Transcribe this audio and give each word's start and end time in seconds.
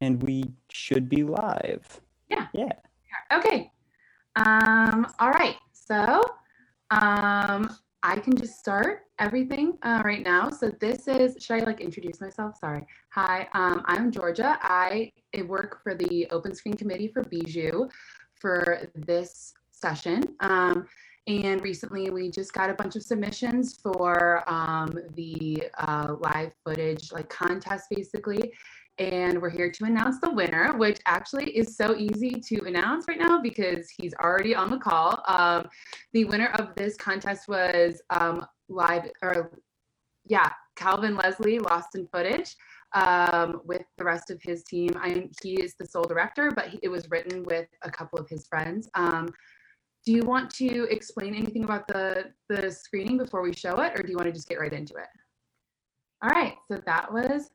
and 0.00 0.22
we 0.22 0.44
should 0.70 1.08
be 1.08 1.22
live. 1.24 2.00
Yeah. 2.30 2.46
Yeah. 2.52 2.72
Okay. 3.32 3.70
Um, 4.36 5.06
all 5.18 5.30
right. 5.30 5.56
So 5.72 6.22
um, 6.90 7.70
I 8.02 8.16
can 8.16 8.36
just 8.36 8.58
start 8.58 9.06
everything 9.18 9.76
uh, 9.82 10.02
right 10.04 10.22
now. 10.22 10.50
So 10.50 10.70
this 10.80 11.08
is, 11.08 11.36
should 11.42 11.62
I 11.62 11.64
like 11.64 11.80
introduce 11.80 12.20
myself? 12.20 12.56
Sorry. 12.56 12.86
Hi, 13.10 13.48
um, 13.52 13.82
I'm 13.86 14.12
Georgia. 14.12 14.58
I 14.62 15.10
work 15.46 15.82
for 15.82 15.94
the 15.94 16.26
Open 16.30 16.54
Screen 16.54 16.74
Committee 16.74 17.08
for 17.08 17.24
Bijou 17.24 17.88
for 18.36 18.82
this 18.94 19.54
session. 19.72 20.22
Um, 20.40 20.86
and 21.28 21.62
recently 21.62 22.08
we 22.08 22.30
just 22.30 22.52
got 22.54 22.70
a 22.70 22.74
bunch 22.74 22.96
of 22.96 23.02
submissions 23.02 23.78
for 23.82 24.42
um, 24.50 24.98
the 25.14 25.62
uh, 25.78 26.16
live 26.20 26.52
footage 26.64 27.12
like 27.12 27.28
contest 27.28 27.84
basically 27.90 28.52
and 28.98 29.40
we're 29.40 29.50
here 29.50 29.70
to 29.70 29.84
announce 29.84 30.18
the 30.18 30.30
winner, 30.30 30.76
which 30.76 30.98
actually 31.06 31.56
is 31.56 31.76
so 31.76 31.94
easy 31.96 32.30
to 32.32 32.64
announce 32.64 33.06
right 33.06 33.18
now 33.18 33.40
because 33.40 33.88
he's 33.96 34.12
already 34.14 34.56
on 34.56 34.70
the 34.70 34.78
call. 34.78 35.22
Um, 35.28 35.68
the 36.12 36.24
winner 36.24 36.48
of 36.58 36.74
this 36.74 36.96
contest 36.96 37.46
was 37.46 38.02
um, 38.10 38.44
live, 38.68 39.08
or 39.22 39.52
yeah, 40.26 40.50
Calvin 40.74 41.14
Leslie, 41.14 41.60
Lost 41.60 41.94
in 41.94 42.08
Footage, 42.08 42.56
um, 42.92 43.60
with 43.64 43.84
the 43.98 44.04
rest 44.04 44.30
of 44.30 44.40
his 44.42 44.64
team. 44.64 44.90
I, 45.00 45.28
he 45.42 45.54
is 45.54 45.74
the 45.78 45.86
sole 45.86 46.02
director, 46.02 46.50
but 46.50 46.66
he, 46.66 46.80
it 46.82 46.88
was 46.88 47.08
written 47.08 47.44
with 47.44 47.68
a 47.82 47.90
couple 47.92 48.18
of 48.18 48.28
his 48.28 48.48
friends. 48.48 48.88
Um, 48.94 49.28
do 50.08 50.14
you 50.14 50.22
want 50.22 50.48
to 50.48 50.84
explain 50.84 51.34
anything 51.34 51.64
about 51.64 51.86
the 51.86 52.32
the 52.48 52.70
screening 52.70 53.18
before 53.18 53.42
we 53.42 53.52
show 53.52 53.78
it, 53.82 53.92
or 53.94 54.02
do 54.02 54.10
you 54.10 54.16
want 54.16 54.26
to 54.26 54.32
just 54.32 54.48
get 54.48 54.58
right 54.58 54.72
into 54.72 54.94
it? 54.94 55.08
All 56.22 56.30
right, 56.30 56.54
so 56.66 56.80
that 56.86 57.12
was 57.12 57.50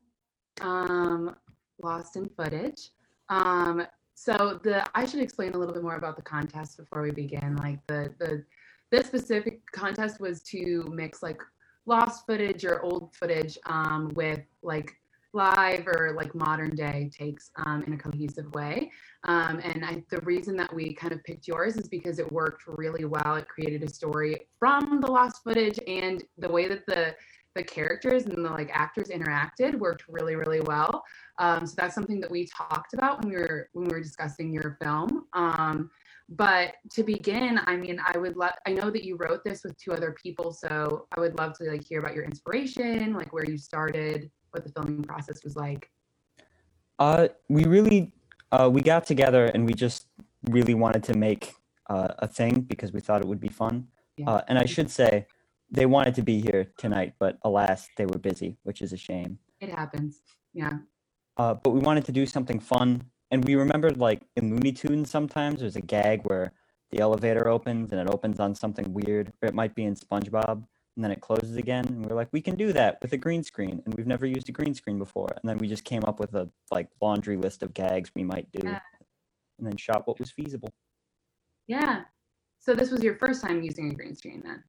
um, 0.61 1.35
lost 1.81 2.15
in 2.15 2.29
footage. 2.37 2.91
Um, 3.29 3.87
so 4.13 4.59
the 4.63 4.85
I 4.93 5.03
should 5.07 5.21
explain 5.21 5.53
a 5.53 5.57
little 5.57 5.73
bit 5.73 5.81
more 5.81 5.95
about 5.95 6.15
the 6.15 6.21
contest 6.21 6.77
before 6.77 7.01
we 7.01 7.09
begin. 7.09 7.55
Like 7.55 7.79
the 7.87 8.13
the 8.19 8.45
this 8.91 9.07
specific 9.07 9.61
contest 9.71 10.19
was 10.19 10.43
to 10.43 10.87
mix 10.93 11.23
like 11.23 11.41
lost 11.87 12.27
footage 12.27 12.65
or 12.65 12.83
old 12.83 13.15
footage 13.15 13.57
um, 13.65 14.11
with 14.13 14.41
like 14.61 14.95
live 15.33 15.87
or 15.87 16.13
like 16.15 16.33
modern 16.35 16.75
day 16.75 17.09
takes 17.15 17.49
um, 17.65 17.83
in 17.83 17.93
a 17.93 17.97
cohesive 17.97 18.53
way. 18.53 18.91
Um, 19.25 19.59
and 19.63 19.83
I, 19.83 20.03
the 20.09 20.21
reason 20.21 20.55
that 20.57 20.73
we 20.73 20.93
kind 20.93 21.13
of 21.13 21.23
picked 21.23 21.47
yours 21.47 21.75
is 21.75 21.87
because 21.87 22.19
it 22.19 22.31
worked 22.31 22.63
really 22.67 23.05
well. 23.05 23.35
It 23.35 23.47
created 23.47 23.83
a 23.83 23.89
story 23.89 24.37
from 24.59 25.01
the 25.01 25.11
lost 25.11 25.43
footage 25.43 25.79
and 25.87 26.23
the 26.37 26.49
way 26.49 26.67
that 26.67 26.85
the 26.85 27.15
the 27.55 27.63
characters 27.63 28.25
and 28.25 28.43
the 28.43 28.49
like 28.49 28.71
actors 28.73 29.09
interacted 29.09 29.77
worked 29.77 30.05
really 30.09 30.35
really 30.35 30.61
well 30.61 31.03
um, 31.37 31.65
so 31.67 31.73
that's 31.77 31.93
something 31.93 32.19
that 32.19 32.31
we 32.31 32.47
talked 32.47 32.93
about 32.93 33.23
when 33.23 33.31
we 33.31 33.37
were 33.37 33.69
when 33.73 33.85
we 33.85 33.93
were 33.93 34.01
discussing 34.01 34.51
your 34.51 34.77
film 34.81 35.25
um, 35.33 35.89
but 36.29 36.75
to 36.91 37.03
begin 37.03 37.59
i 37.65 37.75
mean 37.75 37.99
i 38.11 38.17
would 38.17 38.35
love 38.37 38.53
i 38.65 38.71
know 38.71 38.89
that 38.89 39.03
you 39.03 39.15
wrote 39.17 39.43
this 39.43 39.63
with 39.63 39.77
two 39.77 39.91
other 39.91 40.15
people 40.21 40.51
so 40.51 41.05
i 41.15 41.19
would 41.19 41.37
love 41.37 41.55
to 41.55 41.65
like 41.65 41.85
hear 41.85 41.99
about 41.99 42.15
your 42.15 42.23
inspiration 42.23 43.13
like 43.13 43.31
where 43.33 43.45
you 43.45 43.57
started 43.57 44.31
what 44.53 44.63
the 44.63 44.71
filming 44.71 45.03
process 45.03 45.43
was 45.43 45.55
like 45.55 45.89
uh 46.99 47.27
we 47.49 47.63
really 47.65 48.11
uh 48.51 48.69
we 48.71 48.81
got 48.81 49.05
together 49.05 49.45
and 49.45 49.65
we 49.65 49.73
just 49.73 50.07
really 50.49 50.73
wanted 50.73 51.03
to 51.03 51.13
make 51.15 51.53
uh, 51.89 52.13
a 52.19 52.27
thing 52.27 52.61
because 52.61 52.93
we 52.93 52.99
thought 52.99 53.21
it 53.21 53.27
would 53.27 53.39
be 53.39 53.49
fun 53.49 53.87
yeah. 54.17 54.29
uh, 54.29 54.41
and 54.47 54.57
i 54.57 54.65
should 54.65 54.89
say 54.89 55.25
they 55.73 55.87
wanted 55.87 56.13
to 56.15 56.21
be 56.21 56.39
here 56.39 56.71
tonight, 56.77 57.15
but 57.19 57.39
alas, 57.43 57.89
they 57.97 58.05
were 58.05 58.19
busy, 58.19 58.57
which 58.63 58.81
is 58.81 58.93
a 58.93 58.97
shame. 58.97 59.39
It 59.59 59.69
happens. 59.69 60.21
Yeah. 60.53 60.77
Uh, 61.35 61.55
but 61.55 61.71
we 61.71 61.79
wanted 61.79 62.05
to 62.05 62.11
do 62.11 62.27
something 62.27 62.59
fun, 62.59 63.03
and 63.31 63.43
we 63.43 63.55
remembered 63.55 63.97
like 63.97 64.21
in 64.35 64.51
Looney 64.51 64.71
Tunes 64.71 65.09
sometimes 65.09 65.61
there's 65.61 65.75
a 65.75 65.81
gag 65.81 66.21
where 66.25 66.53
the 66.91 66.99
elevator 66.99 67.47
opens 67.47 67.91
and 67.91 67.99
it 67.99 68.07
opens 68.07 68.39
on 68.39 68.53
something 68.53 68.93
weird, 68.93 69.33
or 69.41 69.49
it 69.49 69.55
might 69.55 69.73
be 69.73 69.83
in 69.83 69.95
SpongeBob 69.95 70.63
and 70.95 71.03
then 71.03 71.11
it 71.11 71.21
closes 71.21 71.57
again. 71.57 71.85
And 71.87 72.05
we 72.05 72.11
are 72.11 72.15
like, 72.15 72.29
we 72.31 72.41
can 72.41 72.55
do 72.55 72.71
that 72.73 72.99
with 73.01 73.13
a 73.13 73.17
green 73.17 73.43
screen, 73.43 73.81
and 73.85 73.93
we've 73.95 74.07
never 74.07 74.25
used 74.25 74.49
a 74.49 74.51
green 74.51 74.73
screen 74.73 74.99
before. 74.99 75.29
And 75.29 75.49
then 75.49 75.57
we 75.57 75.67
just 75.67 75.83
came 75.83 76.03
up 76.05 76.19
with 76.19 76.33
a 76.35 76.49
like 76.71 76.89
laundry 77.01 77.37
list 77.37 77.63
of 77.63 77.73
gags 77.73 78.11
we 78.15 78.23
might 78.23 78.51
do, 78.51 78.61
yeah. 78.63 78.79
and 79.57 79.67
then 79.67 79.77
shot 79.77 80.07
what 80.07 80.19
was 80.19 80.31
feasible. 80.31 80.69
Yeah. 81.67 82.01
So 82.59 82.73
this 82.73 82.91
was 82.91 83.03
your 83.03 83.15
first 83.15 83.41
time 83.41 83.61
using 83.63 83.91
a 83.91 83.93
green 83.93 84.15
screen 84.15 84.41
then? 84.45 84.63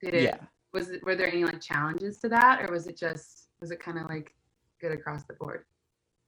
Did 0.00 0.14
it? 0.14 0.22
Yeah. 0.22 0.38
Was 0.72 0.90
it? 0.90 1.04
Were 1.04 1.14
there 1.14 1.28
any 1.28 1.44
like 1.44 1.60
challenges 1.60 2.18
to 2.18 2.28
that, 2.30 2.62
or 2.62 2.72
was 2.72 2.86
it 2.86 2.96
just? 2.96 3.48
Was 3.60 3.70
it 3.70 3.80
kind 3.80 3.98
of 3.98 4.08
like 4.08 4.34
good 4.80 4.92
across 4.92 5.24
the 5.24 5.34
board? 5.34 5.64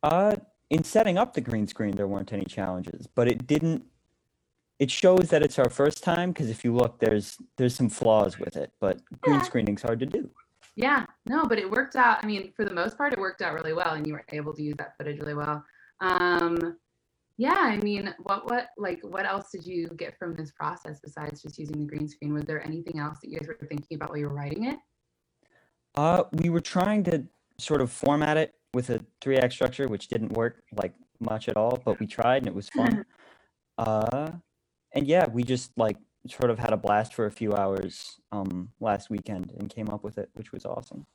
Uh, 0.02 0.36
in 0.70 0.84
setting 0.84 1.18
up 1.18 1.34
the 1.34 1.40
green 1.40 1.66
screen, 1.66 1.92
there 1.92 2.08
weren't 2.08 2.32
any 2.32 2.44
challenges, 2.44 3.06
but 3.06 3.28
it 3.28 3.46
didn't. 3.46 3.84
It 4.80 4.90
shows 4.90 5.28
that 5.28 5.42
it's 5.42 5.58
our 5.58 5.68
first 5.68 6.02
time 6.02 6.32
because 6.32 6.48
if 6.48 6.64
you 6.64 6.74
look, 6.74 6.98
there's 6.98 7.36
there's 7.58 7.76
some 7.76 7.90
flaws 7.90 8.38
with 8.38 8.56
it, 8.56 8.72
but 8.80 8.98
green 9.20 9.44
screening's 9.44 9.82
hard 9.82 10.00
to 10.00 10.06
do. 10.06 10.30
Yeah, 10.74 11.04
no, 11.26 11.44
but 11.44 11.58
it 11.58 11.70
worked 11.70 11.96
out. 11.96 12.24
I 12.24 12.26
mean, 12.26 12.52
for 12.56 12.64
the 12.64 12.72
most 12.72 12.96
part, 12.96 13.12
it 13.12 13.18
worked 13.18 13.42
out 13.42 13.52
really 13.52 13.74
well, 13.74 13.92
and 13.92 14.06
you 14.06 14.14
were 14.14 14.24
able 14.30 14.54
to 14.54 14.62
use 14.62 14.76
that 14.78 14.96
footage 14.96 15.20
really 15.20 15.34
well. 15.34 15.62
Um, 16.00 16.78
yeah, 17.36 17.56
I 17.56 17.76
mean, 17.78 18.14
what 18.22 18.48
what 18.48 18.68
like 18.78 19.00
what 19.02 19.26
else 19.26 19.50
did 19.50 19.66
you 19.66 19.88
get 19.96 20.18
from 20.18 20.34
this 20.34 20.50
process 20.50 20.98
besides 20.98 21.42
just 21.42 21.58
using 21.58 21.78
the 21.80 21.86
green 21.86 22.08
screen? 22.08 22.32
Was 22.32 22.44
there 22.44 22.64
anything 22.64 22.98
else 22.98 23.18
that 23.20 23.30
you 23.30 23.38
guys 23.38 23.48
were 23.48 23.58
thinking 23.68 23.96
about 23.96 24.10
while 24.10 24.18
you 24.18 24.28
were 24.28 24.34
writing 24.34 24.64
it? 24.64 24.78
Uh, 25.94 26.24
we 26.32 26.48
were 26.48 26.60
trying 26.60 27.04
to 27.04 27.24
sort 27.58 27.82
of 27.82 27.92
format 27.92 28.38
it 28.38 28.54
with 28.72 28.88
a 28.88 29.04
three 29.20 29.36
act 29.36 29.52
structure, 29.52 29.88
which 29.88 30.08
didn't 30.08 30.32
work 30.32 30.62
like 30.72 30.94
much 31.18 31.48
at 31.50 31.56
all, 31.56 31.80
but 31.84 32.00
we 32.00 32.06
tried 32.06 32.38
and 32.38 32.46
it 32.46 32.54
was 32.54 32.68
fun. 32.70 33.04
uh, 33.78 34.30
and 34.92 35.06
yeah, 35.06 35.26
we 35.28 35.42
just 35.42 35.70
like 35.76 35.96
sort 36.26 36.50
of 36.50 36.58
had 36.58 36.72
a 36.72 36.76
blast 36.76 37.14
for 37.14 37.26
a 37.26 37.30
few 37.30 37.54
hours 37.54 38.20
um 38.30 38.70
last 38.78 39.08
weekend 39.08 39.52
and 39.58 39.74
came 39.74 39.88
up 39.88 40.04
with 40.04 40.18
it, 40.18 40.28
which 40.34 40.52
was 40.52 40.64
awesome. 40.64 41.06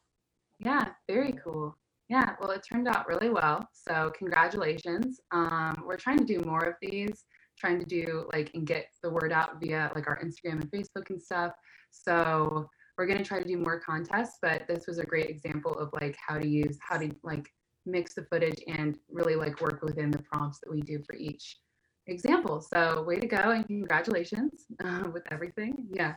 Yeah, 0.60 0.90
very 1.08 1.34
cool. 1.44 1.78
Yeah, 2.10 2.36
well, 2.40 2.52
it 2.52 2.64
turned 2.70 2.88
out 2.88 3.08
really 3.08 3.30
well. 3.30 3.68
So 3.74 4.12
congratulations. 4.18 5.20
Um, 5.32 5.84
we're 5.86 5.98
trying 5.98 6.20
to 6.20 6.26
do 6.26 6.40
more 6.42 6.64
of 6.64 6.76
these, 6.82 7.26
trying 7.58 7.80
to 7.80 7.86
do 7.86 8.30
like 8.32 8.52
and 8.54 8.66
get 8.66 8.88
the 9.02 9.10
word 9.10 9.32
out 9.32 9.60
via 9.60 9.92
like 9.96 10.08
our 10.08 10.20
Instagram 10.20 10.62
and 10.62 10.72
Facebook 10.72 11.10
and 11.10 11.22
stuff. 11.22 11.52
So 11.92 12.70
we're 12.98 13.08
gonna 13.08 13.24
try 13.24 13.42
to 13.42 13.48
do 13.48 13.58
more 13.58 13.80
contests, 13.80 14.38
but 14.42 14.68
this 14.68 14.88
was 14.88 15.00
a 15.00 15.06
great 15.06 15.30
example 15.30 15.74
of 15.74 15.90
like 16.00 16.16
how 16.26 16.38
to 16.38 16.48
use 16.48 16.78
how 16.82 16.98
to 16.98 17.14
like 17.24 17.48
mix 17.86 18.14
the 18.16 18.26
footage 18.32 18.62
and 18.68 18.98
really 19.10 19.36
like 19.36 19.62
work 19.62 19.82
within 19.84 20.10
the 20.10 20.22
prompts 20.24 20.60
that 20.60 20.72
we 20.72 20.82
do 20.82 21.02
for 21.06 21.16
each 21.16 21.58
example. 22.08 22.62
So 22.62 23.04
way 23.04 23.18
to 23.18 23.28
go 23.28 23.52
and 23.52 23.66
congratulations 23.66 24.66
uh, 24.84 25.10
with 25.14 25.24
everything. 25.32 25.88
Yeah. 25.92 26.16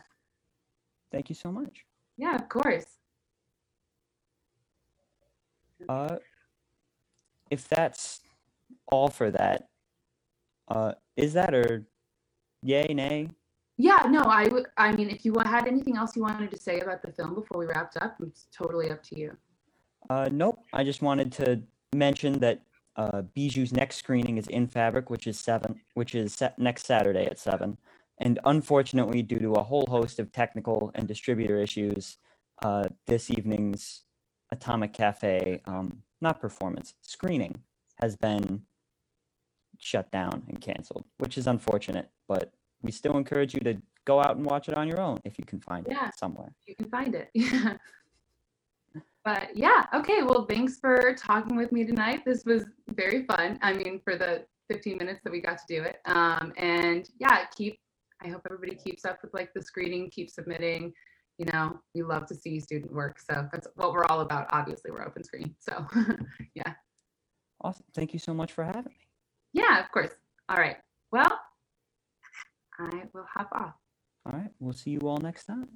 Thank 1.11 1.29
you 1.29 1.35
so 1.35 1.51
much. 1.51 1.85
Yeah, 2.17 2.35
of 2.35 2.49
course. 2.49 2.85
Uh, 5.87 6.17
if 7.49 7.67
that's 7.67 8.21
all 8.91 9.07
for 9.07 9.31
that, 9.31 9.69
uh, 10.67 10.93
is 11.15 11.33
that 11.33 11.53
or 11.53 11.87
yay, 12.61 12.87
nay? 12.93 13.29
Yeah, 13.77 14.05
no, 14.09 14.21
I 14.21 14.49
would. 14.49 14.65
I 14.77 14.91
mean, 14.91 15.09
if 15.09 15.23
you 15.23 15.33
had 15.45 15.65
anything 15.65 15.95
else 15.95 16.15
you 16.15 16.21
wanted 16.21 16.51
to 16.51 16.57
say 16.57 16.81
about 16.81 17.01
the 17.01 17.13
film 17.13 17.33
before 17.33 17.57
we 17.59 17.65
wrapped 17.65 17.95
up, 17.97 18.17
it's 18.21 18.47
totally 18.51 18.91
up 18.91 19.01
to 19.03 19.17
you. 19.17 19.37
Uh, 20.09 20.27
nope. 20.31 20.59
I 20.73 20.83
just 20.83 21.01
wanted 21.01 21.31
to 21.33 21.61
mention 21.95 22.39
that 22.39 22.61
uh, 22.95 23.21
Bijou's 23.35 23.71
next 23.71 23.97
screening 23.97 24.37
is 24.37 24.47
in 24.47 24.67
Fabric, 24.67 25.09
which 25.09 25.27
is 25.27 25.39
seven, 25.39 25.79
which 25.93 26.15
is 26.15 26.33
set 26.33 26.57
next 26.59 26.85
Saturday 26.85 27.25
at 27.25 27.39
seven. 27.39 27.77
And 28.19 28.39
unfortunately, 28.45 29.21
due 29.21 29.39
to 29.39 29.53
a 29.53 29.63
whole 29.63 29.85
host 29.89 30.19
of 30.19 30.31
technical 30.31 30.91
and 30.95 31.07
distributor 31.07 31.57
issues, 31.57 32.17
uh, 32.61 32.89
this 33.07 33.31
evening's 33.31 34.03
Atomic 34.51 34.93
Cafe, 34.93 35.61
um, 35.65 36.03
not 36.19 36.41
performance, 36.41 36.95
screening 37.01 37.61
has 38.01 38.15
been 38.15 38.63
shut 39.77 40.11
down 40.11 40.43
and 40.47 40.59
canceled, 40.59 41.05
which 41.17 41.37
is 41.37 41.47
unfortunate. 41.47 42.09
But 42.27 42.51
we 42.81 42.91
still 42.91 43.17
encourage 43.17 43.53
you 43.53 43.61
to 43.61 43.77
go 44.05 44.19
out 44.19 44.35
and 44.35 44.45
watch 44.45 44.67
it 44.67 44.77
on 44.77 44.87
your 44.87 44.99
own 44.99 45.19
if 45.23 45.37
you 45.37 45.45
can 45.45 45.59
find 45.59 45.85
it 45.87 45.93
yeah, 45.93 46.09
somewhere. 46.17 46.53
You 46.65 46.75
can 46.75 46.89
find 46.89 47.15
it. 47.15 47.29
Yeah. 47.33 47.77
But 49.29 49.55
yeah, 49.55 49.85
okay. 49.93 50.23
Well, 50.23 50.45
thanks 50.49 50.79
for 50.79 51.13
talking 51.13 51.55
with 51.55 51.71
me 51.71 51.85
tonight. 51.85 52.23
This 52.25 52.45
was 52.45 52.65
very 52.89 53.25
fun. 53.25 53.59
I 53.61 53.73
mean, 53.73 54.01
for 54.03 54.15
the 54.15 54.45
15 54.71 54.97
minutes 54.97 55.21
that 55.23 55.31
we 55.31 55.39
got 55.39 55.57
to 55.59 55.63
do 55.67 55.83
it. 55.83 55.97
Um, 56.05 56.53
and 56.57 57.07
yeah, 57.19 57.45
keep. 57.55 57.79
I 58.23 58.27
hope 58.27 58.41
everybody 58.45 58.75
keeps 58.75 59.05
up 59.05 59.19
with 59.21 59.33
like 59.33 59.53
the 59.53 59.61
screening, 59.61 60.09
keep 60.09 60.29
submitting 60.29 60.93
you 61.39 61.45
know, 61.53 61.79
we 61.95 62.03
love 62.03 62.25
to 62.27 62.35
see 62.35 62.59
student 62.59 62.91
work. 62.91 63.17
So 63.17 63.47
that's 63.51 63.65
what 63.75 63.93
we're 63.93 64.03
all 64.05 64.19
about. 64.19 64.47
Obviously, 64.51 64.91
we're 64.91 65.05
open 65.05 65.23
screen. 65.23 65.55
So 65.57 65.87
yeah. 66.53 66.73
Awesome. 67.61 67.85
Thank 67.95 68.11
you 68.11 68.19
so 68.19 68.33
much 68.33 68.51
for 68.51 68.65
having 68.65 68.83
me. 68.83 68.97
Yeah, 69.53 69.79
of 69.79 69.89
course. 69.91 70.11
All 70.49 70.57
right. 70.57 70.75
Well, 71.13 71.39
I 72.77 73.03
will 73.13 73.25
hop 73.33 73.49
off. 73.53 73.73
All 74.25 74.37
right. 74.37 74.51
We'll 74.59 74.73
see 74.73 74.91
you 74.91 74.99
all 74.99 75.17
next 75.17 75.45
time. 75.45 75.69